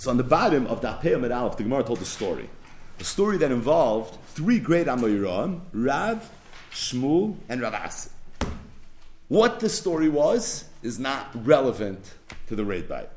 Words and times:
So 0.00 0.12
on 0.12 0.16
the 0.16 0.22
bottom 0.22 0.64
of 0.68 0.80
the 0.80 0.86
Apeyam 0.86 1.28
Aleph, 1.28 1.56
the 1.56 1.64
Gemara 1.64 1.82
told 1.82 2.00
a 2.00 2.04
story. 2.04 2.48
A 3.00 3.04
story 3.04 3.36
that 3.38 3.50
involved 3.50 4.16
three 4.26 4.60
great 4.60 4.86
Amoyram, 4.86 5.62
Rav, 5.72 6.30
Shmuel, 6.70 7.34
and 7.48 7.60
Rav 7.60 7.74
Asi. 7.74 8.08
What 9.26 9.58
the 9.58 9.68
story 9.68 10.08
was 10.08 10.66
is 10.84 11.00
not 11.00 11.26
relevant 11.44 12.14
to 12.46 12.54
the 12.54 12.64
raid 12.64 12.88
bite. 12.88 13.10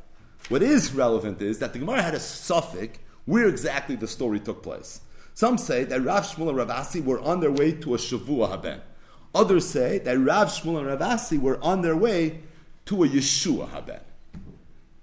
What 0.49 0.63
is 0.63 0.91
relevant 0.91 1.39
is 1.43 1.59
that 1.59 1.73
the 1.73 1.77
Gemara 1.77 2.01
had 2.01 2.15
a 2.15 2.19
suffix 2.19 2.97
where 3.25 3.47
exactly 3.47 3.95
the 3.95 4.07
story 4.07 4.39
took 4.39 4.63
place. 4.63 5.01
Some 5.35 5.59
say 5.59 5.83
that 5.83 6.01
Rav 6.01 6.25
Shmuel 6.25 6.49
and 6.49 6.57
Rav 6.57 6.71
Asi 6.71 6.99
were 6.99 7.19
on 7.19 7.41
their 7.41 7.51
way 7.51 7.73
to 7.73 7.93
a 7.93 7.99
Shavua 7.99 8.49
Haben. 8.49 8.81
Others 9.35 9.67
say 9.67 9.99
that 9.99 10.17
Rav 10.17 10.47
Shmuel 10.47 10.79
and 10.79 10.87
Rav 10.87 11.01
Asi 11.03 11.37
were 11.37 11.63
on 11.63 11.83
their 11.83 11.95
way 11.95 12.39
to 12.85 13.03
a 13.03 13.07
Yeshua 13.07 13.69
Haben. 13.69 13.99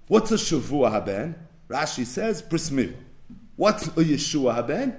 What's 0.09 0.33
a 0.33 0.35
Shavua 0.35 0.91
Haben? 0.91 1.35
Rashi 1.69 2.05
says, 2.05 2.41
Bris 2.41 2.69
Milah. 2.71 2.95
What's 3.55 3.87
a 3.87 3.91
Yeshua 3.91 4.55
Haben? 4.55 4.95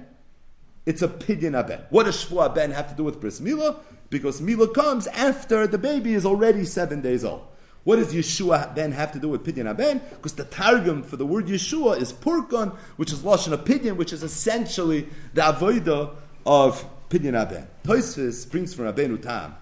It's 0.85 1.01
a 1.01 1.07
Pidyon 1.07 1.53
Haben. 1.53 1.81
What 1.89 2.05
does 2.05 2.23
Shavua 2.23 2.55
Haben 2.55 2.71
have 2.71 2.89
to 2.89 2.95
do 2.95 3.03
with 3.03 3.19
Bris 3.19 3.39
Milah? 3.39 3.77
Because 4.09 4.39
Milah 4.39 4.73
comes 4.73 5.07
after 5.07 5.67
the 5.67 5.77
baby 5.77 6.13
is 6.13 6.25
already 6.25 6.63
seven 6.63 7.01
days 7.01 7.25
old. 7.25 7.43
What 7.83 7.95
does 7.97 8.13
Yeshua 8.13 8.75
then 8.75 8.91
have 8.91 9.11
to 9.13 9.19
do 9.19 9.29
with 9.29 9.43
Pidyon 9.43 9.65
Haben? 9.65 10.01
Because 10.11 10.33
the 10.33 10.45
Targum 10.45 11.03
for 11.03 11.17
the 11.17 11.25
word 11.25 11.47
Yeshua 11.47 11.99
is 11.99 12.13
Purkon, 12.13 12.75
which 12.97 13.11
is 13.11 13.19
Lashon 13.19 13.51
of 13.51 13.65
Pidyon, 13.65 13.97
which 13.97 14.13
is 14.13 14.21
essentially 14.23 15.07
the 15.33 15.41
Avodah 15.41 16.13
of 16.45 16.85
Pidyon 17.09 17.33
Haben. 17.33 17.67
Toisvis 17.83 18.49
brings 18.49 18.73
from 18.73 18.85
Rabbeinu 18.85 19.21
Tam 19.21 19.55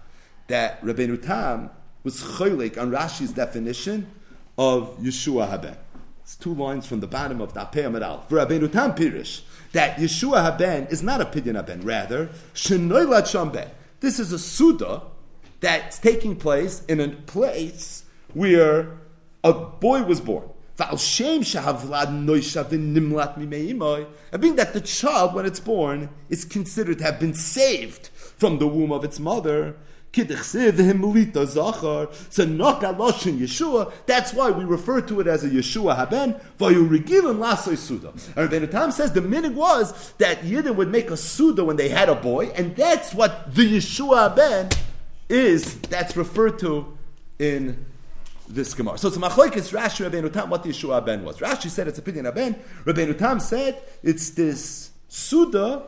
that 0.47 0.81
Rabbeinu 0.81 1.21
Tam 1.25 1.69
was 2.03 2.21
cholik 2.21 2.77
on 2.77 2.91
Rashi's 2.91 3.31
definition 3.31 4.07
of 4.57 4.97
Yeshua 4.99 5.49
Haben. 5.49 5.75
It's 6.29 6.35
two 6.35 6.53
lines 6.53 6.85
from 6.85 6.99
the 6.99 7.07
bottom 7.07 7.41
of 7.41 7.55
the 7.55 7.61
Apei 7.61 7.85
Amadal. 7.85 8.23
For 8.29 8.35
Rabbeinu 8.35 8.71
Tam 8.71 8.93
Pirish, 8.93 9.41
that 9.71 9.97
Yeshua 9.97 10.43
Haben 10.43 10.85
is 10.91 11.01
not 11.01 11.21
a 11.21 11.25
Pidyon 11.25 11.55
Haben, 11.55 11.81
rather, 11.81 12.29
Shenoilat 12.53 13.23
Shamben. 13.23 13.67
This 13.99 14.19
is 14.19 14.31
a 14.31 14.37
Suda 14.37 15.01
that's 15.59 15.97
taking 15.97 16.35
place 16.35 16.85
in 16.85 16.99
a 16.99 17.07
place 17.07 18.03
where 18.35 18.99
a 19.43 19.53
boy 19.53 20.03
was 20.03 20.21
born. 20.21 20.47
And 20.77 20.99
being 20.99 21.41
that 24.55 24.73
the 24.73 24.81
child, 24.85 25.33
when 25.33 25.47
it's 25.47 25.59
born, 25.59 26.09
is 26.29 26.45
considered 26.45 26.99
to 26.99 27.05
have 27.05 27.19
been 27.19 27.33
saved 27.33 28.09
from 28.13 28.59
the 28.59 28.67
womb 28.67 28.91
of 28.91 29.03
its 29.03 29.19
mother, 29.19 29.77
so 30.11 30.21
Yeshua, 33.31 33.91
that's 34.07 34.33
why 34.33 34.49
we 34.49 34.63
refer 34.63 35.01
to 35.01 35.19
it 35.19 35.27
as 35.27 35.43
a 35.43 35.49
Yeshua 35.49 35.95
Haben, 35.95 36.33
Vayurigilin 36.59 37.37
lasoy 37.37 37.77
suda. 37.77 38.09
And 38.35 38.49
Rabbeinu 38.49 38.71
Tam 38.71 38.91
says 38.91 39.11
the 39.11 39.21
meaning 39.21 39.53
was 39.55 40.13
that 40.13 40.41
Yidden 40.41 40.75
would 40.75 40.89
make 40.89 41.11
a 41.11 41.17
Suda 41.17 41.63
when 41.63 41.75
they 41.75 41.89
had 41.89 42.09
a 42.09 42.15
boy, 42.15 42.47
and 42.55 42.75
that's 42.75 43.13
what 43.13 43.53
the 43.53 43.77
Yeshua 43.77 44.29
Haben 44.29 44.69
is, 45.29 45.79
that's 45.81 46.17
referred 46.17 46.57
to 46.59 46.97
in 47.37 47.85
this 48.47 48.73
Gemara. 48.73 48.97
So 48.97 49.09
it's 49.09 49.17
machlokes 49.17 49.71
Rashi 49.71 50.09
Rabbeinu 50.09 50.33
Tam 50.33 50.49
what 50.49 50.63
the 50.63 50.69
Yeshua 50.69 51.05
Ben 51.05 51.23
was. 51.23 51.37
Rashi 51.37 51.69
said 51.69 51.87
it's 51.87 51.99
a 51.99 52.01
pidyon 52.01 52.33
Ben. 52.33 52.55
Rabbeinu 52.83 53.15
Tam 53.17 53.39
said 53.39 53.79
it's 54.01 54.31
this 54.31 54.89
Suda 55.07 55.85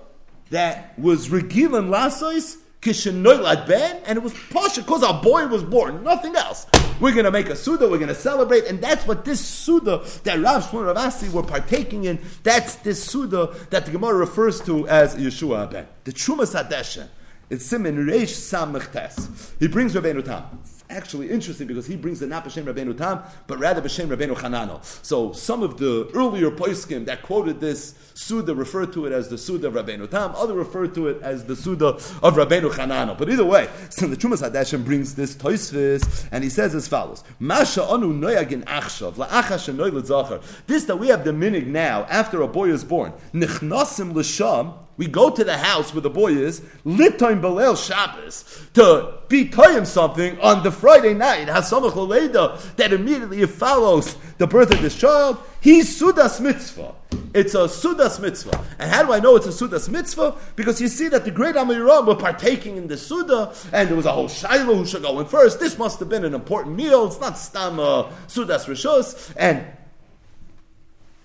that 0.51 0.97
was 0.99 1.29
regilan 1.29 1.89
lasois 1.89 2.57
Kishenoilad 2.81 3.67
Ben, 3.67 4.01
and 4.05 4.17
it 4.17 4.21
was 4.21 4.33
Pasha 4.49 4.81
because 4.81 5.03
our 5.03 5.21
boy 5.21 5.45
was 5.47 5.63
born, 5.63 6.03
nothing 6.03 6.35
else. 6.35 6.65
We're 6.99 7.13
going 7.13 7.25
to 7.25 7.31
make 7.31 7.49
a 7.49 7.55
Suda, 7.55 7.87
we're 7.87 7.97
going 7.97 8.09
to 8.09 8.15
celebrate, 8.15 8.65
and 8.65 8.81
that's 8.81 9.05
what 9.05 9.23
this 9.23 9.39
Suda 9.39 10.03
that 10.23 10.39
Rav 10.39 10.65
Shmuel 10.65 10.93
Ravasi 10.93 11.31
were 11.31 11.43
partaking 11.43 12.05
in, 12.05 12.19
that's 12.43 12.75
this 12.77 13.03
Suda 13.03 13.55
that 13.69 13.85
the 13.85 13.91
Gemara 13.91 14.15
refers 14.15 14.61
to 14.61 14.87
as 14.87 15.15
Yeshua 15.15 15.69
Ben. 15.69 15.87
The 16.05 16.11
Trumas 16.11 16.59
Hadeshin, 16.59 17.07
it's 17.51 17.65
Simon 17.65 18.07
Reish 18.07 18.33
Samechtes. 18.33 19.51
He 19.59 19.67
brings 19.67 19.93
Rabbeinu 19.93 20.25
Tam 20.25 20.61
actually 20.91 21.29
interesting 21.29 21.67
because 21.67 21.85
he 21.85 21.95
brings 21.95 22.19
the 22.19 22.27
not 22.27 22.45
B'Shem 22.45 22.63
Rabbeinu 22.65 22.97
Tam, 22.97 23.23
but 23.47 23.57
rather 23.57 23.81
B'Shem 23.81 24.07
Rabbeinu 24.07 24.35
Chanano. 24.35 24.83
So 25.03 25.31
some 25.31 25.63
of 25.63 25.77
the 25.77 26.09
earlier 26.13 26.51
poiskim 26.51 27.05
that 27.05 27.23
quoted 27.23 27.59
this 27.59 27.95
Suda 28.13 28.53
referred 28.53 28.93
to 28.93 29.05
it 29.05 29.11
as 29.11 29.29
the 29.29 29.37
Suda 29.37 29.67
of 29.67 29.73
Rabbeinu 29.73 30.09
Tam, 30.09 30.35
other 30.35 30.53
referred 30.53 30.93
to 30.95 31.07
it 31.07 31.21
as 31.21 31.45
the 31.45 31.55
Suda 31.55 31.87
of 31.87 32.35
Rabbeinu 32.35 32.71
Chanano. 32.71 33.17
But 33.17 33.29
either 33.29 33.45
way, 33.45 33.69
so 33.89 34.07
the 34.07 34.17
Trumas 34.17 34.47
Hadeshin 34.47 34.83
brings 34.85 35.15
this 35.15 35.35
Toisvis, 35.35 36.27
and 36.31 36.43
he 36.43 36.49
says 36.49 36.75
as 36.75 36.87
follows: 36.87 37.23
Masha 37.39 37.83
anu 37.83 38.13
noyagin 38.13 38.63
achshav 38.65 39.13
la'achash 39.13 39.73
noy 39.73 40.41
This 40.67 40.85
that 40.85 40.97
we 40.97 41.07
have 41.07 41.23
the 41.23 41.31
minig 41.31 41.67
now 41.67 42.03
after 42.09 42.41
a 42.41 42.47
boy 42.47 42.69
is 42.69 42.83
born, 42.83 43.13
nichnasim 43.33 44.13
l'sham 44.13 44.73
we 45.01 45.07
go 45.07 45.31
to 45.31 45.43
the 45.43 45.57
house 45.57 45.95
where 45.95 46.01
the 46.01 46.11
boy 46.11 46.31
is, 46.31 46.59
litoim 46.85 47.41
belel 47.41 47.75
Shabbos, 47.75 48.67
to 48.75 49.15
be 49.29 49.45
him 49.45 49.83
something 49.83 50.39
on 50.39 50.61
the 50.61 50.71
Friday 50.71 51.15
night, 51.15 51.47
hasamach 51.47 51.95
leda, 51.95 52.59
that 52.75 52.93
immediately 52.93 53.43
follows 53.47 54.15
the 54.37 54.45
birth 54.45 54.71
of 54.71 54.79
this 54.83 54.95
child. 54.95 55.39
He's 55.59 55.99
sudas 55.99 56.39
mitzvah. 56.39 56.93
It's 57.33 57.55
a 57.55 57.65
sudas 57.65 58.21
mitzvah. 58.21 58.63
And 58.77 58.91
how 58.91 59.03
do 59.03 59.11
I 59.11 59.19
know 59.19 59.35
it's 59.37 59.47
a 59.47 59.49
sudas 59.49 59.89
mitzvah? 59.89 60.37
Because 60.55 60.79
you 60.79 60.87
see 60.87 61.07
that 61.07 61.25
the 61.25 61.31
great 61.31 61.55
Amiram 61.55 62.05
were 62.05 62.15
partaking 62.15 62.77
in 62.77 62.87
the 62.87 62.95
suda, 62.95 63.55
and 63.73 63.89
there 63.89 63.95
was 63.95 64.05
a 64.05 64.11
whole 64.11 64.27
shiloh 64.27 64.75
who 64.75 64.85
should 64.85 65.01
go 65.01 65.19
in 65.19 65.25
first. 65.25 65.59
This 65.59 65.79
must 65.79 65.97
have 65.97 66.09
been 66.09 66.25
an 66.25 66.35
important 66.35 66.75
meal. 66.75 67.07
It's 67.07 67.19
not 67.19 67.39
stam 67.39 67.79
uh, 67.79 68.03
sudas 68.27 68.67
rishos. 68.67 69.33
And 69.35 69.65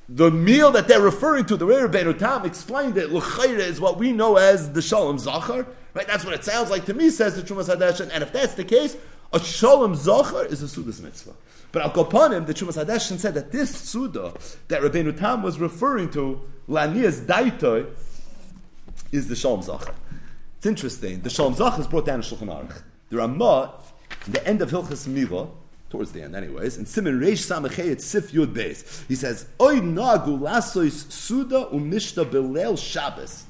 the 0.08 0.30
meal 0.30 0.70
that 0.72 0.86
they're 0.86 1.00
referring 1.00 1.46
to, 1.46 1.56
the 1.56 1.66
Rebbe 1.66 1.88
Rabbeinu 1.88 2.18
Tam 2.18 2.44
explained 2.44 2.94
that 2.94 3.12
L'chayra 3.12 3.58
is 3.58 3.80
what 3.80 3.98
we 3.98 4.12
know 4.12 4.36
as 4.36 4.72
the 4.72 4.80
Shalom 4.80 5.18
Zachar. 5.18 5.66
Right? 5.94 6.06
That's 6.06 6.24
what 6.24 6.34
it 6.34 6.44
sounds 6.44 6.70
like 6.70 6.84
to 6.86 6.94
me, 6.94 7.10
says 7.10 7.34
the 7.34 7.42
Trumas 7.42 7.74
Hadeshin. 7.74 8.10
And 8.12 8.22
if 8.22 8.32
that's 8.32 8.54
the 8.54 8.64
case, 8.64 8.96
a 9.32 9.40
Shalom 9.40 9.94
Zachar 9.94 10.44
is 10.44 10.62
a 10.62 10.66
Sudas 10.66 11.02
Mitzvah. 11.02 11.32
But 11.72 11.82
Al 11.82 11.90
Kopanim, 11.90 12.46
the 12.46 12.54
Trumas 12.54 12.82
Hadeshin 12.82 13.18
said 13.18 13.34
that 13.34 13.50
this 13.50 13.74
Suda 13.74 14.32
that 14.68 14.82
Rabbeinu 14.82 15.18
Tam 15.18 15.42
was 15.42 15.58
referring 15.58 16.10
to, 16.10 16.40
Lanias 16.68 17.26
Daitoi, 17.26 17.90
is 19.10 19.26
the 19.28 19.34
Shalom 19.34 19.62
Zachar. 19.62 19.94
It's 20.58 20.66
interesting. 20.66 21.20
The 21.22 21.30
Shalom 21.30 21.54
Zachar 21.54 21.80
is 21.80 21.86
brought 21.88 22.06
down 22.06 22.16
in 22.16 22.22
Shulchan 22.22 22.48
Aruch. 22.48 22.82
The 23.08 23.16
Ramah, 23.16 23.74
the 24.28 24.46
end 24.46 24.62
of 24.62 24.70
Hilchas 24.70 25.08
Milah, 25.08 25.50
towards 25.96 26.12
the 26.12 26.22
end, 26.22 26.36
anyways. 26.36 26.76
And 26.76 26.86
Simon 26.86 27.18
Reish 27.18 27.46
Samachet 27.46 28.00
Sif 28.00 28.32
Yud 28.32 28.52
Beis. 28.52 29.06
He 29.08 29.14
says, 29.14 29.46
Oy 29.60 29.80
nagu 29.80 30.38
lasois 30.38 31.10
suda 31.10 31.68
umishta 31.72 32.24
belel 32.30 32.78
Shabbos. 32.78 33.44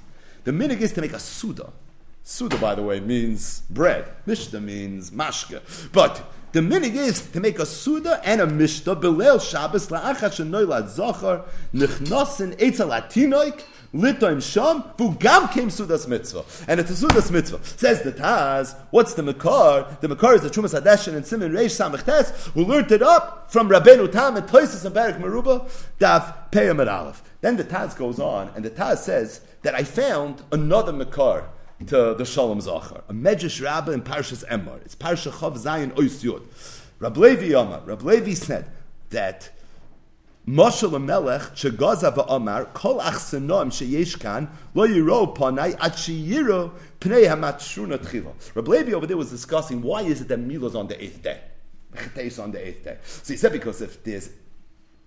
The 0.45 0.53
minig 0.53 0.81
is 0.81 0.93
to 0.93 1.01
make 1.01 1.12
a 1.12 1.19
suda. 1.19 1.73
Suda, 2.23 2.56
by 2.59 2.77
the 2.77 2.83
way, 2.83 3.01
means 3.01 3.62
bread. 3.69 4.12
Mishta 4.27 4.62
means 4.62 5.11
mashka. 5.11 5.61
But 5.93 6.23
the 6.56 6.62
minig 6.62 6.94
is 6.94 7.21
to 7.33 7.39
make 7.39 7.59
a 7.59 7.67
suda 7.67 8.19
and 8.25 8.41
a 8.41 8.47
mishta 8.47 8.99
belel 8.99 9.39
Shabbos 9.39 9.89
la'achas 9.89 10.41
shenoilad 10.41 10.89
zachar 10.89 11.44
nichnosin 11.75 12.56
etzel 12.59 12.89
latinoik 12.89 13.62
Litoim 13.93 14.43
Sham, 14.43 14.83
Vugam 14.99 15.50
came 15.53 15.69
Sudas 15.69 16.09
Mitzvah. 16.09 16.44
And 16.69 16.81
it's 16.81 16.91
a 16.91 17.06
Sudas 17.06 17.31
Mitzvah. 17.31 17.61
Says 17.62 18.03
the 18.03 18.12
Taz, 18.12 18.77
what's 18.91 19.15
the 19.15 19.22
Makar? 19.22 19.99
The 20.00 20.09
Makar 20.09 20.34
is 20.34 20.43
the 20.43 20.50
Trumas 20.50 20.78
Hadeshin 20.78 21.15
and 21.15 21.25
Simon 21.25 21.53
Reish 21.53 21.78
Samach 21.78 22.05
Tes, 22.05 22.47
who 22.49 22.65
learned 22.65 22.93
it 22.93 23.00
up 23.00 23.50
from 23.50 23.71
Rabbeinu 23.71 24.11
Tam 24.11 24.37
and 24.37 24.47
Toisus 24.47 24.84
and 24.84 24.94
Perek 24.94 25.19
Meruba, 25.19 25.71
Daf 25.99 26.50
Peyam 26.50 26.81
Aleph. 26.81 27.23
Then 27.41 27.56
the 27.56 27.65
Taz 27.65 27.97
goes 27.97 28.19
on, 28.19 28.50
and 28.55 28.65
the 28.65 28.71
Taz 28.71 28.99
says 28.99 29.41
that 29.62 29.75
I 29.75 29.84
found 29.84 30.43
another 30.53 30.93
Makar 30.93 31.49
to 31.84 32.14
the 32.14 32.25
Shalom 32.25 32.60
Zachar, 32.60 33.03
a 33.09 33.12
Medrash 33.12 33.62
Rabbah 33.62 33.92
in 33.92 34.03
Parshas 34.03 34.44
Emor. 34.48 34.81
It's 34.84 34.97
Parsha 34.97 35.31
Chav 35.31 35.59
Zayin 35.59 35.92
Ois 35.92 36.25
Yud. 36.25 36.42
Rab 36.98 37.16
Levi 37.16 37.50
Yomar, 37.50 37.87
Rab 37.87 38.03
Levi 38.03 38.32
said 38.32 38.70
that 39.10 39.50
Moshel 40.48 41.03
Melech 41.03 41.42
Shegaza 41.54 42.14
va'amar 42.14 42.73
Kol 42.73 42.99
Achsenom 43.00 43.67
Sheyesh 43.70 44.19
Kan 44.19 44.49
Lo 44.75 44.87
Yiro 44.87 45.37
Panai 45.37 45.75
At 45.75 45.93
Sheyiro 45.93 46.70
Pnei 47.00 47.26
Hamatshuna 47.26 47.99
Tchila. 47.99 48.32
Rabbi 48.55 48.70
Levi 48.70 48.93
over 48.93 49.06
there 49.06 49.17
was 49.17 49.31
discussing 49.31 49.82
why 49.82 50.02
is 50.02 50.20
it 50.20 50.29
that 50.29 50.38
Milah 50.38 50.75
on 50.76 50.87
the 50.87 51.02
eighth 51.02 51.22
day, 51.22 51.40
is 52.17 52.38
on 52.38 52.52
the 52.52 52.67
eighth 52.67 52.84
day. 52.84 52.96
So 53.05 53.34
he 53.34 53.37
said 53.37 53.52
because 53.52 53.82
if 53.82 54.02
there's 54.02 54.31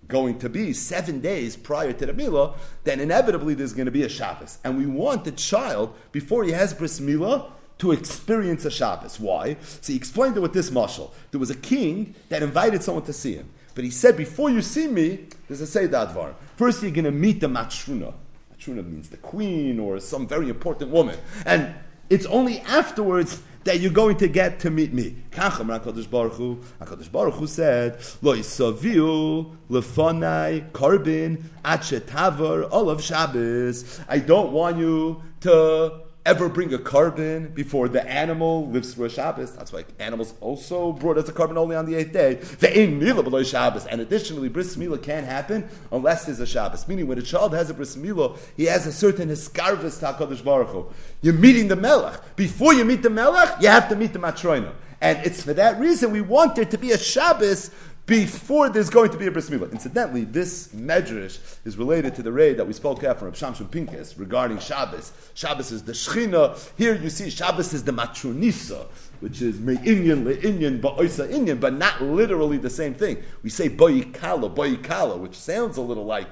going 0.10 0.38
to 0.40 0.50
be 0.50 0.74
seven 0.74 1.22
days 1.22 1.56
prior 1.56 1.94
to 1.94 2.06
the 2.06 2.14
Milah, 2.14 2.56
then 2.84 3.00
inevitably 3.00 3.54
there's 3.54 3.74
going 3.74 3.86
to 3.86 3.92
be 3.92 4.04
a 4.04 4.10
Shabbos, 4.10 4.58
and 4.66 4.78
we 4.78 4.86
want 4.86 5.24
the 5.24 5.32
child 5.32 5.96
before 6.12 6.44
he 6.44 6.52
has 6.52 6.74
bris 6.74 7.00
Milah 7.00 7.52
to 7.78 7.94
experience 7.94 8.66
a 8.66 8.72
Shabbos. 8.72 9.20
Why? 9.20 9.56
So 9.62 9.94
he 9.94 9.98
explained 9.98 10.36
it 10.36 10.42
with 10.42 10.52
this 10.52 10.70
mashal. 10.70 11.12
There 11.32 11.40
was 11.40 11.50
a 11.50 11.56
king 11.56 12.14
that 12.28 12.44
invited 12.44 12.84
someone 12.84 13.06
to 13.06 13.14
see 13.14 13.36
him. 13.36 13.50
But 13.74 13.86
he 13.86 13.92
said, 13.92 14.18
before 14.18 14.50
you 14.50 14.62
see 14.62 14.88
me, 14.88 15.28
there's 15.48 15.62
a 15.62 15.88
Seydadvar. 15.88 16.34
First, 16.58 16.82
you're 16.82 16.92
going 16.92 17.06
to 17.06 17.12
meet 17.12 17.40
the 17.40 17.48
Matruna. 17.48 18.14
Matruna 18.52 18.84
means 18.84 19.08
the 19.08 19.18
queen 19.18 19.80
or 19.80 20.02
some 20.02 20.28
very 20.28 20.50
important 20.50 20.92
woman. 20.92 21.18
And 21.46 21.74
it's 22.10 22.26
only 22.26 22.60
afterwards 22.62 23.42
that 23.64 23.80
you're 23.80 23.92
going 23.92 24.18
to 24.18 24.28
get 24.28 24.60
to 24.62 24.70
meet 24.70 24.94
me. 24.94 25.16
Kachamar 25.32 25.82
HaKadosh 25.82 26.10
Baruch 26.10 26.34
Hu, 26.34 26.60
HaKadosh 26.82 27.12
Baruch 27.12 27.36
Hu 27.36 27.48
said, 27.48 28.00
Lo 28.22 28.36
yisaviu 28.36 29.56
lefonai 29.70 30.72
karbin 30.72 31.44
achetavar 31.64 32.70
olav 32.72 33.02
Shabbos. 33.02 34.00
I 34.08 34.20
don't 34.20 34.52
want 34.52 34.78
you 34.78 35.22
to 35.42 36.02
ever 36.26 36.50
bring 36.50 36.74
a 36.74 36.78
korban 36.78 37.54
before 37.54 37.88
the 37.88 38.08
animal 38.08 38.68
lives 38.68 38.94
through 38.94 39.06
a 39.06 39.10
Shabbos. 39.10 39.56
That's 39.56 39.72
why 39.72 39.86
animals 40.00 40.34
also 40.42 40.92
brought 40.92 41.18
as 41.18 41.30
a 41.30 41.34
korban 41.34 41.58
only 41.58 41.76
on 41.76 41.86
the 41.86 41.96
eighth 41.96 42.12
day. 42.12 42.36
The 42.36 42.82
in 42.82 43.00
mila 43.00 43.24
below 43.24 43.44
Shabbos. 43.44 43.86
And 43.86 44.02
additionally, 44.02 44.50
bris 44.50 44.78
mila 44.78 44.98
can't 44.98 45.26
happen 45.26 45.70
unless 45.92 46.26
there's 46.26 46.40
a 46.40 46.46
Shabbos. 46.46 46.88
Meaning, 46.88 47.08
when 47.08 47.18
a 47.18 47.22
child 47.24 47.54
has 47.54 47.70
a 47.70 47.74
bris 47.74 47.96
mila, 47.96 48.38
he 48.58 48.66
has 48.66 48.86
a 48.86 48.92
certain 48.92 49.30
hiskarvis 49.30 50.00
to 50.00 50.06
HaKadosh 50.06 50.44
Baruch 50.44 50.70
Hu. 50.70 50.92
You're 51.22 51.34
meeting 51.34 51.68
the 51.68 51.76
Melech. 51.76 52.36
Before 52.36 52.74
you 52.74 52.86
meet 52.86 53.02
the 53.02 53.10
Melech, 53.10 53.62
you 53.62 53.70
have 53.70 53.90
to 53.90 53.96
meet 53.96 54.14
the 54.14 54.20
Matroina. 54.20 54.74
And 55.02 55.26
it's 55.26 55.44
for 55.44 55.54
that 55.54 55.80
reason 55.80 56.12
we 56.12 56.22
want 56.22 56.56
there 56.56 56.66
to 56.66 56.78
be 56.78 56.92
a 56.92 56.98
Shabbos 56.98 57.72
before 58.10 58.70
there's 58.70 58.90
going 58.90 59.12
to 59.12 59.18
be 59.18 59.28
a 59.28 59.32
bris 59.32 59.52
milah. 59.52 59.72
Incidentally, 59.72 60.24
this 60.24 60.70
medrash 60.70 61.38
is 61.64 61.78
related 61.78 62.16
to 62.16 62.24
the 62.24 62.32
raid 62.32 62.58
that 62.58 62.66
we 62.66 62.74
spoke 62.74 63.04
about 63.04 63.20
from 63.20 63.32
Shimshon 63.32 63.70
Pincus 63.70 64.18
regarding 64.18 64.58
Shabbos. 64.58 65.14
Shabbos 65.36 65.72
is 65.72 65.84
the 65.84 65.92
Shechina. 65.92 66.58
Here 66.76 66.96
you 66.96 67.12
see 67.12 67.30
Shabbos 67.30 67.72
is 67.72 67.84
the 67.84 67.92
Matronisa, 67.92 68.88
which 69.20 69.44
is 69.44 69.60
me'inyan 69.60 70.24
le'inyan 70.24 70.82
ba'oisa 70.82 71.32
inyan, 71.32 71.60
but 71.60 71.76
not 71.76 72.02
literally 72.02 72.58
the 72.58 72.70
same 72.72 72.96
thing. 72.96 73.22
We 73.44 73.52
say 73.52 73.70
boyikala, 73.70 74.56
boyikala, 74.56 75.20
which 75.20 75.36
sounds 75.36 75.78
a 75.78 75.82
little 75.82 76.06
like 76.06 76.30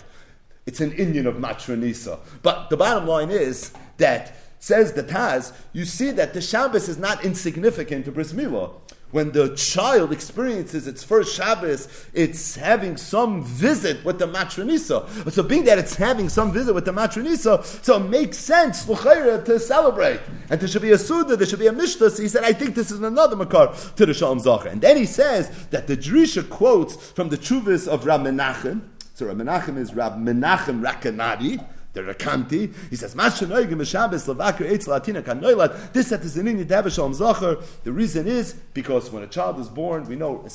it's 0.66 0.82
an 0.82 0.94
Indian 0.94 1.28
of 1.28 1.36
Matronisa. 1.36 2.20
But 2.42 2.72
the 2.72 2.78
bottom 2.78 3.08
line 3.08 3.30
is 3.30 3.72
that 3.98 4.36
says 4.58 4.94
the 4.94 5.04
Taz, 5.04 5.54
you 5.74 5.86
see 5.86 6.10
that 6.10 6.34
the 6.34 6.42
Shabbos 6.42 6.90
is 6.90 6.98
not 6.98 7.24
insignificant 7.24 8.06
to 8.06 8.12
bris 8.12 8.34
milah 8.34 8.74
when 9.12 9.32
the 9.32 9.56
child 9.56 10.12
experiences 10.12 10.86
its 10.86 11.04
first 11.04 11.34
Shabbos, 11.34 11.88
it's 12.14 12.56
having 12.56 12.98
some 12.98 13.44
visit 13.44 14.04
with 14.04 14.20
the 14.20 14.28
matronisa. 14.28 15.32
So, 15.32 15.44
being 15.44 15.64
that 15.66 15.80
it's 15.80 15.96
having 15.96 16.28
some 16.28 16.52
visit 16.52 16.74
with 16.74 16.86
the 16.86 16.92
matronisa, 16.92 17.64
so 17.84 17.96
it 17.98 18.10
makes 18.10 18.38
sense 18.38 18.84
to 18.86 19.60
celebrate. 19.60 20.20
And 20.50 20.60
there 20.60 20.68
should 20.68 20.82
be 20.82 20.92
a 20.92 20.98
Suda, 20.98 21.38
there 21.38 21.48
should 21.48 21.60
be 21.60 21.68
a 21.68 21.72
Mishnah. 21.72 22.10
So 22.10 22.22
he 22.22 22.28
said, 22.28 22.44
I 22.44 22.54
think 22.54 22.76
this 22.76 22.92
is 22.92 23.02
another 23.02 23.36
Makar 23.36 23.74
to 23.96 24.06
the 24.06 24.14
Shalom 24.14 24.40
Zachar. 24.40 24.70
And 24.70 24.82
then 24.82 24.98
he 24.98 25.06
says 25.06 25.68
that 25.68 25.88
the 25.88 25.96
Drisha 25.96 26.48
quotes 26.48 26.96
from 27.12 27.30
the 27.30 27.38
Chuvis 27.38 27.88
of 27.88 28.06
Rab 28.06 28.22
Menachem. 28.22 28.82
So 29.14 29.26
Rab 29.26 29.38
Menachem 29.38 29.78
is 29.78 29.94
Rab 29.94 30.18
Menachem 30.18 30.82
Recanati 30.82 31.64
the 31.98 32.14
Recanati. 32.14 32.74
He 32.90 32.96
says, 32.96 33.16
Mashanoigim 33.16 33.86
Shabbos 33.86 34.26
Lavakir 34.28 34.70
Eitz 34.72 34.88
Latina 34.88 35.22
Kanoilat. 35.22 35.94
This 35.94 36.08
set 36.08 36.22
is 36.22 36.38
an 36.38 36.48
Indian 36.48 36.90
Shalom 36.90 37.14
Zachar. 37.14 37.58
The 37.84 37.92
reason 37.92 38.28
is 38.28 38.54
because 38.74 39.12
when 39.12 39.24
a 39.24 39.28
child 39.28 39.60
is 39.60 39.70
born, 39.70 40.08
we 40.08 40.16
know 40.16 40.48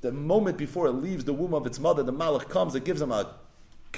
the 0.00 0.12
moment 0.12 0.58
before 0.58 0.86
it 0.86 0.92
leaves 0.92 1.24
the 1.24 1.32
womb 1.32 1.54
of 1.54 1.66
its 1.66 1.78
mother, 1.78 2.02
the 2.02 2.12
Malach 2.12 2.48
comes, 2.48 2.74
it 2.74 2.84
gives 2.84 3.00
him 3.00 3.12
a 3.12 3.34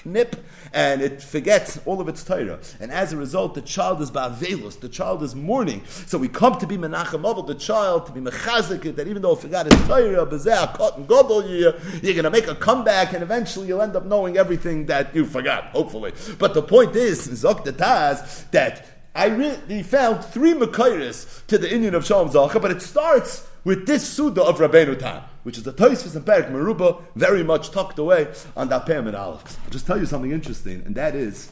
knip 0.05 0.37
and 0.73 1.00
it 1.00 1.23
forgets 1.23 1.81
all 1.87 2.00
of 2.00 2.09
its 2.09 2.23
Torah. 2.25 2.59
And 2.81 2.91
as 2.91 3.12
a 3.12 3.17
result, 3.17 3.55
the 3.55 3.62
child 3.62 4.00
is 4.03 4.11
ba'avelus, 4.11 4.81
the 4.81 4.89
child 4.89 5.23
is 5.23 5.35
mourning. 5.35 5.85
So 5.87 6.19
we 6.19 6.29
come 6.29 6.59
to 6.59 6.67
be 6.67 6.77
menachem 6.77 7.47
the 7.47 7.55
child, 7.55 8.06
to 8.06 8.12
be 8.12 8.21
mechazik 8.21 8.97
that 8.97 9.06
even 9.06 9.23
though 9.23 9.33
it 9.33 9.41
forgot 9.41 9.67
his 9.67 9.81
Torah, 9.87 10.27
bezeh, 10.27 10.97
and 10.97 11.09
godol, 11.09 11.49
you're, 11.49 11.75
you're 12.03 12.15
going 12.15 12.25
to 12.25 12.31
make 12.31 12.49
a 12.49 12.55
comeback 12.55 13.12
and 13.12 13.23
eventually 13.23 13.69
you'll 13.69 13.83
end 13.83 13.97
up 13.97 14.05
knowing 14.05 14.37
everything 14.37 14.87
that 14.87 15.15
you 15.15 15.25
forgot, 15.25 15.65
hopefully. 15.67 16.12
But 16.39 16.55
the 16.55 16.62
point 16.62 16.97
is, 16.97 17.29
Zok 17.29 17.65
Taz, 17.65 18.51
that 18.51 18.87
I 19.15 19.27
really 19.27 19.83
found 19.83 20.25
three 20.25 20.53
Makairis 20.53 21.47
to 21.47 21.59
the 21.59 21.73
Indian 21.73 21.94
of 21.94 22.06
Shalom 22.06 22.29
Zacha, 22.31 22.61
but 22.61 22.71
it 22.71 22.83
starts 22.83 23.47
with 23.65 23.87
this 23.87 24.09
Suda 24.09 24.43
of 24.43 24.59
Rabbeinu 24.59 24.99
Tam, 24.99 25.23
which 25.49 25.56
is 25.56 25.65
the 25.65 25.73
Toysfus 25.73 26.15
and 26.15 26.27
Perik 26.27 26.50
Meruba, 26.50 27.00
very 27.15 27.43
much 27.43 27.71
tucked 27.71 27.99
away 27.99 28.29
on 28.55 28.69
Pam 28.69 29.06
and 29.06 29.17
Aleph. 29.17 29.59
I'll 29.65 29.71
just 29.71 29.87
tell 29.87 29.99
you 29.99 30.05
something 30.05 30.31
interesting, 30.31 30.83
and 30.85 30.95
that 30.95 31.15
is 31.15 31.50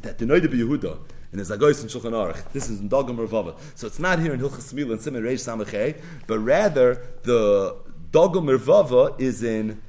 that 0.00 0.16
the 0.16 0.24
Noida 0.24 0.46
Yehuda, 0.46 0.96
in 1.30 1.38
his 1.38 1.50
Agois 1.50 1.82
and 1.82 1.90
Shulchan 1.90 2.12
Aruch. 2.12 2.50
This 2.52 2.70
is 2.70 2.80
in 2.80 2.88
Dagul. 2.88 3.54
So 3.74 3.86
it's 3.86 3.98
not 3.98 4.18
here 4.20 4.32
in 4.32 4.40
Hilchas 4.40 4.72
Mil 4.72 4.92
and 4.92 4.98
Simon 5.02 5.22
Reish 5.22 5.44
Samachay, 5.44 6.00
but 6.26 6.38
rather 6.38 7.06
the 7.24 7.76
Dagul 8.12 8.42
Mervava 8.42 9.20
is 9.20 9.42
in 9.42 9.82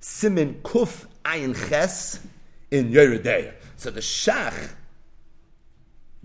Simon 0.00 0.60
Kuf 0.62 1.04
Ayin 1.22 1.54
Ches 1.68 2.18
in 2.70 2.92
Yoreh 2.92 3.22
Deah. 3.22 3.52
So 3.76 3.90
the 3.90 4.00
Shach 4.00 4.70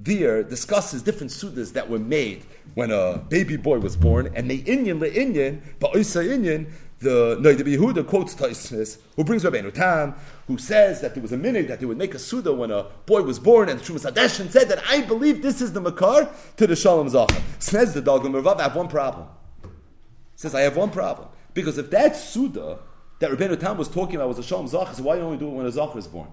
there 0.01 0.43
discusses 0.43 1.01
different 1.01 1.31
sudas 1.31 1.73
that 1.73 1.89
were 1.89 1.99
made 1.99 2.45
when 2.73 2.89
a 2.89 3.17
baby 3.17 3.57
boy 3.57 3.79
was 3.79 3.97
born, 3.97 4.31
and 4.33 4.49
the 4.49 4.61
Inyan 4.63 4.99
le 4.99 5.09
Inyan, 5.09 5.61
Ba'isa 5.79 6.25
Inyan, 6.25 6.71
the 6.99 7.37
Noida 7.37 7.61
Yehuda 7.61 8.07
quotes 8.07 8.35
Taisnis, 8.35 8.99
who 9.15 9.23
brings 9.23 9.43
Rabbeinu 9.43 9.73
Tam, 9.73 10.15
who 10.47 10.57
says 10.57 11.01
that 11.01 11.13
there 11.13 11.21
was 11.21 11.31
a 11.31 11.37
minute 11.37 11.67
that 11.67 11.79
they 11.79 11.85
would 11.85 11.97
make 11.97 12.13
a 12.13 12.19
suda 12.19 12.53
when 12.53 12.71
a 12.71 12.83
boy 13.05 13.21
was 13.21 13.39
born, 13.39 13.67
and 13.69 13.79
the 13.79 13.83
Trumas 13.83 14.09
Hadeshin 14.09 14.49
said 14.49 14.69
that 14.69 14.81
I 14.87 15.01
believe 15.01 15.41
this 15.41 15.61
is 15.61 15.73
the 15.73 15.81
Makar 15.81 16.29
to 16.57 16.67
the 16.67 16.75
Shalom 16.75 17.09
Zachar. 17.09 17.41
Says 17.59 17.93
the 17.93 18.01
Dogam 18.01 18.33
Rav, 18.33 18.59
I 18.59 18.63
have 18.63 18.75
one 18.75 18.87
problem. 18.87 19.27
Says, 20.35 20.55
I 20.55 20.61
have 20.61 20.77
one 20.77 20.91
problem. 20.91 21.27
Because 21.53 21.77
if 21.77 21.89
that 21.91 22.15
suda 22.15 22.79
that 23.19 23.31
Rabbeinu 23.31 23.59
Tam 23.59 23.77
was 23.77 23.89
talking 23.89 24.15
about 24.15 24.29
was 24.29 24.39
a 24.39 24.43
Shalom 24.43 24.67
Zachar, 24.67 24.93
so 24.93 25.03
why 25.03 25.17
do 25.17 25.29
you 25.29 25.37
do 25.37 25.47
it 25.47 25.51
when 25.51 25.65
a 25.65 25.71
Zachar 25.71 25.97
is 25.97 26.07
born? 26.07 26.29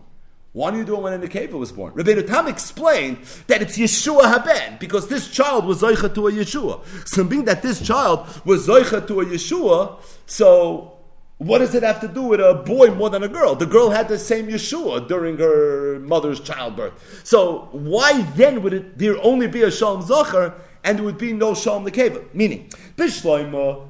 Why 0.56 0.70
do 0.70 0.78
you 0.78 0.86
do 0.86 0.96
it 0.96 1.02
when 1.02 1.20
the 1.20 1.28
Nekeva 1.28 1.52
was 1.52 1.70
born? 1.70 1.92
Rabbeinu 1.92 2.26
Tam 2.26 2.48
explained 2.48 3.18
that 3.46 3.60
it's 3.60 3.76
Yeshua 3.76 4.22
Haben, 4.22 4.78
because 4.80 5.06
this 5.06 5.30
child 5.30 5.66
was 5.66 5.82
Zoicha 5.82 6.14
to 6.14 6.28
a 6.28 6.32
Yeshua. 6.32 6.80
So 7.06 7.24
being 7.24 7.44
that 7.44 7.60
this 7.60 7.86
child 7.86 8.26
was 8.46 8.66
Zoicha 8.66 9.06
to 9.06 9.20
a 9.20 9.26
Yeshua, 9.26 10.02
so 10.24 10.96
what 11.36 11.58
does 11.58 11.74
it 11.74 11.82
have 11.82 12.00
to 12.00 12.08
do 12.08 12.22
with 12.22 12.40
a 12.40 12.54
boy 12.54 12.86
more 12.86 13.10
than 13.10 13.22
a 13.22 13.28
girl? 13.28 13.54
The 13.54 13.66
girl 13.66 13.90
had 13.90 14.08
the 14.08 14.18
same 14.18 14.46
Yeshua 14.46 15.06
during 15.06 15.36
her 15.36 15.98
mother's 15.98 16.40
childbirth. 16.40 17.20
So 17.22 17.68
why 17.72 18.22
then 18.34 18.62
would 18.62 18.72
it 18.72 18.96
there 18.96 19.22
only 19.22 19.48
be 19.48 19.60
a 19.60 19.70
Shalom 19.70 20.00
Zachar 20.00 20.54
and 20.84 20.96
there 20.96 21.04
would 21.04 21.18
be 21.18 21.34
no 21.34 21.52
Shalom 21.52 21.84
the 21.84 21.90
Nekeva? 21.90 22.32
Meaning, 22.32 22.70
Bishloima 22.96 23.86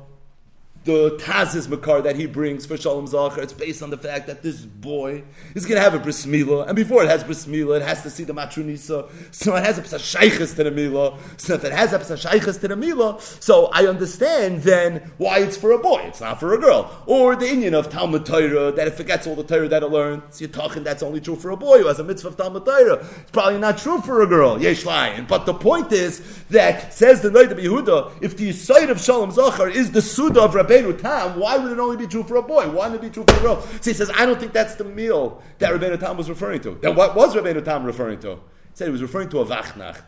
the 0.87 1.19
Taz's 1.19 1.69
Makar 1.69 2.01
that 2.03 2.17
he 2.17 2.27
brings 2.27 2.65
for 2.65 2.77
Shalom 2.77 3.07
Zachar, 3.09 3.43
it's 3.43 3.53
based 3.53 3.83
on 3.83 3.91
the 3.91 3.99
fact 3.99 4.29
that 4.29 4.43
this 4.43 4.61
boy 4.61 5.25
is 5.55 5.67
going 5.67 5.77
to 5.77 5.83
have 5.83 5.95
a 5.95 5.99
bris 5.99 6.25
milah, 6.25 6.67
and 6.69 6.77
before 6.77 7.03
it 7.03 7.09
has 7.09 7.25
bris 7.25 7.45
milah, 7.47 7.77
it 7.77 7.83
has 7.83 8.03
to 8.03 8.11
see 8.11 8.23
the 8.23 8.33
matronisa, 8.33 9.09
so 9.35 9.57
it 9.57 9.65
has 9.65 9.79
a 9.79 9.85
psa 9.85 10.31
to 10.31 10.65
the 10.65 10.71
milah. 10.71 11.19
So 11.37 11.55
if 11.55 11.65
it 11.65 11.73
has 11.73 11.93
a 11.93 12.03
psa 12.03 12.39
to 12.39 12.69
the 12.69 12.77
milah, 12.77 13.21
so 13.21 13.67
I 13.67 13.87
understand 13.87 14.63
then 14.63 15.11
why 15.19 15.41
it's 15.41 15.57
for 15.57 15.73
a 15.73 15.79
boy, 15.79 16.03
it's 16.07 16.21
not 16.21 16.39
for 16.39 16.55
a 16.55 16.59
girl. 16.59 16.91
Or 17.07 17.35
the 17.35 17.49
Indian 17.49 17.75
of 17.75 17.91
Talmud 17.91 18.25
Torah, 18.25 18.71
that 18.71 18.87
it 18.87 18.95
forgets 18.95 19.27
all 19.27 19.35
the 19.35 19.43
Torah 19.43 19.69
that 19.69 19.83
it 19.83 19.89
learned. 19.89 20.23
So 20.31 20.45
you're 20.45 20.51
talking 20.51 20.85
that's 20.85 21.03
only 21.03 21.21
true 21.21 21.37
for 21.37 21.51
a 21.51 21.57
boy 21.57 21.79
who 21.81 21.89
has 21.89 21.99
a 21.99 22.05
mitzvah 22.05 22.29
of 22.29 22.37
Talmud 22.37 22.65
Torah. 22.65 23.05
It's 23.23 23.33
probably 23.33 23.59
not 23.59 23.79
true 23.79 24.01
for 24.01 24.23
a 24.23 24.27
girl, 24.27 24.63
yesh 24.63 24.87
lion. 24.87 25.27
But 25.29 25.47
the 25.47 25.55
point 25.55 25.93
is 25.93 26.45
that, 26.51 26.95
says 26.95 27.23
the 27.23 27.31
Noid 27.31 27.51
of 27.51 27.59
Yehuda, 27.59 28.23
if 28.23 28.37
the 28.37 28.53
side 28.53 28.89
of 28.89 29.01
Shalom 29.01 29.33
Zachar 29.33 29.69
is 29.69 29.91
the 29.91 30.01
Suda 30.01 30.43
of 30.43 30.55
Rabbi 30.55 30.76
Rabbeinu 30.83 31.01
Tam, 31.01 31.39
why 31.39 31.57
would 31.57 31.73
it 31.73 31.79
only 31.79 31.97
be 31.97 32.07
true 32.07 32.23
for 32.23 32.37
a 32.37 32.43
boy? 32.43 32.69
Why 32.69 32.89
would 32.89 32.97
it 32.97 33.03
be 33.03 33.11
true 33.11 33.25
for 33.27 33.37
a 33.37 33.41
girl? 33.41 33.63
So 33.81 33.91
he 33.91 33.95
says, 33.95 34.11
I 34.15 34.27
don't 34.27 34.39
think 34.39 34.53
that's 34.53 34.75
the 34.75 34.85
meal 34.85 35.43
that 35.59 35.73
Rabbeinu 35.73 35.99
Tam 35.99 36.17
was 36.17 36.29
referring 36.29 36.61
to. 36.63 36.79
Then 36.81 36.95
what 36.95 37.15
was 37.15 37.35
Rabbeinu 37.35 37.65
Tam 37.65 37.85
referring 37.85 38.21
to? 38.21 38.35
He 38.35 38.41
said 38.75 38.87
he 38.87 38.93
was 38.93 39.03
referring 39.03 39.29
to 39.31 39.41
a 39.41 39.47
Vachnacht. 39.47 40.03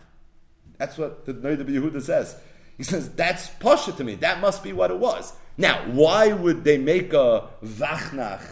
That's 0.76 0.96
what 0.96 1.26
the 1.26 1.34
Noida 1.34 1.64
Yehuda 1.64 2.02
says. 2.02 2.36
He 2.76 2.84
says, 2.84 3.10
that's 3.10 3.48
Pasha 3.48 3.92
to 3.92 4.04
me. 4.04 4.14
That 4.16 4.40
must 4.40 4.62
be 4.62 4.72
what 4.72 4.90
it 4.90 4.98
was. 4.98 5.32
Now, 5.56 5.84
why 5.90 6.32
would 6.32 6.62
they 6.62 6.78
make 6.78 7.12
a 7.12 7.48
Vachnach 7.64 8.42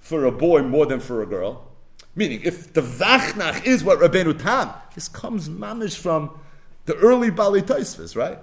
for 0.00 0.24
a 0.24 0.32
boy 0.32 0.62
more 0.62 0.86
than 0.86 1.00
for 1.00 1.22
a 1.22 1.26
girl? 1.26 1.70
Meaning, 2.14 2.40
if 2.44 2.72
the 2.72 2.80
Vachnach 2.80 3.66
is 3.66 3.84
what 3.84 3.98
Rabbeinu 3.98 4.42
Tam, 4.42 4.72
this 4.94 5.08
comes 5.08 5.50
mamish 5.50 5.98
from 5.98 6.30
the 6.86 6.94
early 6.96 7.30
Bali 7.30 7.60
Taisvis, 7.60 8.16
right? 8.16 8.38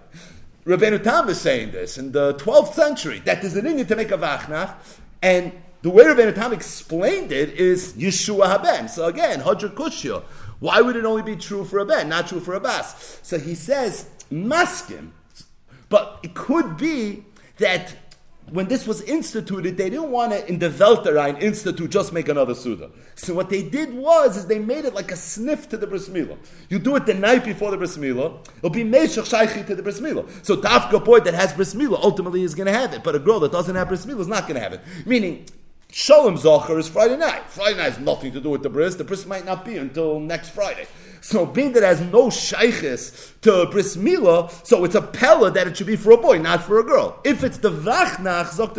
Rabbeinu 0.66 1.04
Tam 1.04 1.28
is 1.28 1.42
saying 1.42 1.72
this 1.72 1.98
in 1.98 2.14
the 2.14 2.36
12th 2.36 2.74
century, 2.74 3.20
that 3.26 3.42
there's 3.42 3.56
an 3.56 3.66
Indian 3.66 3.88
to 3.88 3.96
make 3.96 4.12
a 4.12 4.18
vachnach, 4.18 4.76
and 5.22 5.52
the 5.82 5.90
way 5.90 6.06
Rabbeinu 6.06 6.34
Tam 6.34 6.54
explained 6.54 7.34
it 7.34 7.50
is 7.50 7.94
Yeshua 7.94 8.46
Haben. 8.46 8.88
So 8.88 9.06
again, 9.06 9.42
Hadr 9.42 9.74
Kushya. 9.74 10.24
Why 10.60 10.80
would 10.80 10.96
it 10.96 11.04
only 11.04 11.24
be 11.24 11.36
true 11.36 11.66
for 11.66 11.80
a 11.80 11.86
ben, 11.86 12.08
not 12.08 12.30
true 12.30 12.40
for 12.40 12.54
a 12.54 12.60
bas? 12.62 13.20
So 13.22 13.38
he 13.38 13.54
says, 13.54 14.10
maskim. 14.32 15.12
But 15.90 16.20
it 16.24 16.34
could 16.34 16.78
be 16.78 17.26
that 17.58 17.96
when 18.52 18.68
this 18.68 18.86
was 18.86 19.02
instituted, 19.02 19.78
they 19.78 19.90
didn't 19.90 20.12
want 20.12 20.32
to 20.32 20.48
in 20.48 20.60
the 20.60 20.70
Welterein 20.70 21.42
institute 21.42 21.90
just 21.90 22.14
make 22.14 22.30
another 22.30 22.54
Suda. 22.54 22.90
So 23.16 23.34
what 23.34 23.50
they 23.50 23.64
did 23.64 23.94
was 23.94 24.38
is 24.38 24.46
they 24.46 24.60
made 24.60 24.86
it 24.86 24.94
like 24.94 25.12
a 25.12 25.16
sniff 25.16 25.70
to 25.70 25.78
the 25.78 25.88
bris 25.88 26.10
milah. 26.10 26.38
You 26.70 26.80
do 26.80 26.96
it 26.96 27.06
the 27.06 27.14
night 27.14 27.46
before 27.46 27.72
the 27.72 27.78
bris 27.78 27.98
milah, 27.98 28.46
it'll 28.58 28.70
be 28.70 28.84
meshach 28.84 29.30
shaychi 29.30 29.66
to 29.68 29.76
the 29.76 29.82
bris 29.82 30.00
milah. 30.00 30.30
So 30.46 30.58
Dafka 30.58 31.04
boy 31.04 31.22
that 31.22 31.34
has 31.34 31.54
bris 31.54 31.74
milah 31.74 32.02
ultimately 32.04 32.44
is 32.44 32.54
going 32.54 32.68
to 32.68 32.74
have 32.74 32.94
it, 32.94 33.04
but 33.04 33.16
a 33.16 33.20
girl 33.20 33.40
that 33.40 33.52
doesn't 33.52 33.76
have 33.76 33.88
bris 33.88 34.06
milah 34.06 34.22
is 34.22 34.28
not 34.28 34.44
going 34.44 34.56
to 34.56 34.62
have 34.62 34.74
it. 34.74 34.82
Meaning 35.06 35.46
Shalom 35.96 36.38
Zocher 36.40 36.80
is 36.80 36.90
Friday 36.90 37.18
night. 37.18 37.48
Friday 37.48 37.78
night 37.78 37.84
has 37.84 38.00
nothing 38.00 38.32
to 38.32 38.42
do 38.42 38.50
with 38.50 38.64
the 38.64 38.70
bris. 38.70 38.96
The 38.96 39.04
bris 39.04 39.28
might 39.28 39.46
not 39.46 39.64
be 39.64 39.78
until 39.78 40.20
next 40.20 40.50
Friday. 40.50 40.88
So 41.22 41.46
being 41.46 41.72
that 41.74 41.84
has 41.84 42.02
no 42.02 42.30
shaykhis 42.30 43.40
to 43.42 43.68
bris 43.70 43.96
mila, 43.96 44.50
so 44.64 44.86
it's 44.86 44.96
a 44.96 45.04
pella 45.04 45.52
that 45.52 45.68
it 45.68 45.78
should 45.78 45.86
be 45.86 45.96
for 45.96 46.14
a 46.14 46.18
boy, 46.18 46.40
not 46.40 46.64
for 46.64 46.80
a 46.80 46.84
girl. 46.84 47.20
If 47.24 47.44
it's 47.44 47.60
the 47.60 47.70
vachnach, 47.70 48.48
Zok 48.48 48.74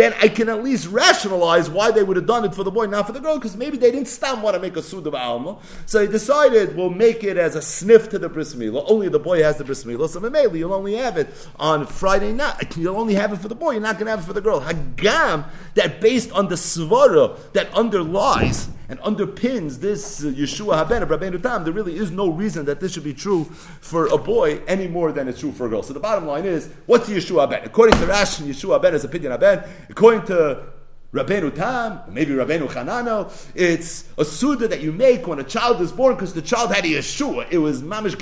then 0.00 0.14
I 0.18 0.28
can 0.28 0.48
at 0.48 0.64
least 0.64 0.86
rationalize 0.86 1.68
why 1.68 1.90
they 1.90 2.02
would 2.02 2.16
have 2.16 2.24
done 2.24 2.46
it 2.46 2.54
for 2.54 2.64
the 2.64 2.70
boy, 2.70 2.86
not 2.86 3.06
for 3.06 3.12
the 3.12 3.20
girl, 3.20 3.36
because 3.36 3.54
maybe 3.54 3.76
they 3.76 3.90
didn't 3.90 4.08
stop 4.08 4.42
want 4.42 4.54
to 4.54 4.60
make 4.60 4.74
a 4.76 4.82
suda 4.82 5.14
alma. 5.14 5.58
So 5.84 5.98
they 5.98 6.10
decided 6.10 6.74
we'll 6.74 6.88
make 6.88 7.22
it 7.22 7.36
as 7.36 7.54
a 7.54 7.60
sniff 7.60 8.08
to 8.08 8.18
the 8.18 8.30
bris 8.30 8.54
milah. 8.54 8.82
Only 8.88 9.10
the 9.10 9.18
boy 9.18 9.42
has 9.42 9.58
the 9.58 9.64
bris 9.64 9.84
milah, 9.84 10.08
so 10.08 10.18
maybe 10.20 10.58
you'll 10.58 10.72
only 10.72 10.94
have 10.94 11.18
it 11.18 11.28
on 11.56 11.86
Friday 11.86 12.32
night. 12.32 12.78
You'll 12.78 12.96
only 12.96 13.14
have 13.14 13.34
it 13.34 13.40
for 13.40 13.48
the 13.48 13.54
boy. 13.54 13.72
You're 13.72 13.82
not 13.82 13.96
going 13.96 14.06
to 14.06 14.12
have 14.12 14.20
it 14.20 14.26
for 14.26 14.32
the 14.32 14.40
girl. 14.40 14.62
Hagam 14.62 15.44
that 15.74 16.00
based 16.00 16.32
on 16.32 16.48
the 16.48 16.54
svara 16.54 17.36
that 17.52 17.70
underlies 17.74 18.68
and 18.90 18.98
underpins 19.00 19.78
this 19.78 20.22
uh, 20.22 20.26
Yeshua 20.26 20.74
Haben 20.74 21.04
of 21.04 21.08
Rabbeinu 21.08 21.40
Tam, 21.40 21.62
there 21.62 21.72
really 21.72 21.96
is 21.96 22.10
no 22.10 22.28
reason 22.28 22.66
that 22.66 22.80
this 22.80 22.92
should 22.92 23.04
be 23.04 23.14
true 23.14 23.44
for 23.44 24.08
a 24.08 24.18
boy 24.18 24.60
any 24.66 24.88
more 24.88 25.12
than 25.12 25.28
it's 25.28 25.38
true 25.38 25.52
for 25.52 25.66
a 25.66 25.70
girl. 25.70 25.82
So 25.84 25.94
the 25.94 26.00
bottom 26.00 26.26
line 26.26 26.44
is, 26.44 26.68
what's 26.86 27.08
Yeshua 27.08 27.48
Haben? 27.48 27.64
According 27.64 27.98
to 28.00 28.06
Rashi, 28.06 28.42
Yeshua 28.48 28.82
Haben 28.82 28.94
is 28.94 29.06
Pidyon 29.06 29.30
Haben. 29.30 29.62
According 29.88 30.26
to 30.26 30.64
Rabbeinu 31.12 31.54
Tam, 31.54 32.00
maybe 32.12 32.32
Rabbeinu 32.32 32.68
Chanano, 32.68 33.32
it's 33.54 34.08
a 34.18 34.24
suda 34.24 34.66
that 34.66 34.80
you 34.80 34.90
make 34.90 35.26
when 35.26 35.38
a 35.38 35.44
child 35.44 35.80
is 35.80 35.92
born 35.92 36.14
because 36.14 36.34
the 36.34 36.42
child 36.42 36.74
had 36.74 36.84
a 36.84 36.88
Yeshua. 36.88 37.46
It 37.50 37.58
was 37.58 37.82
mamish 37.82 38.18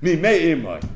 me 0.00 0.16
may 0.16 0.54
imai 0.54 0.88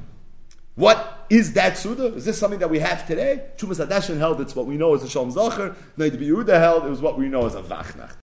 What 0.74 1.26
is 1.28 1.52
that 1.54 1.76
Suda? 1.76 2.14
Is 2.14 2.24
this 2.24 2.38
something 2.38 2.60
that 2.60 2.70
we 2.70 2.78
have 2.78 3.06
today? 3.06 3.44
Trumas 3.56 3.84
Hadeshin 3.84 4.18
held 4.18 4.40
it's 4.40 4.54
what 4.54 4.66
we 4.66 4.76
know 4.76 4.94
as 4.94 5.02
a 5.02 5.08
Shalom 5.08 5.32
Zacher. 5.32 5.74
Noid 5.98 6.12
Yehuda 6.12 6.58
held 6.58 6.86
it 6.86 6.90
was 6.90 7.00
what 7.00 7.18
we 7.18 7.28
know 7.28 7.46
as 7.46 7.54
a 7.54 7.62
Vachnach. 7.62 8.12